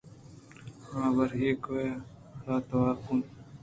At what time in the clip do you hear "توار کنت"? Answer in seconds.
2.67-3.25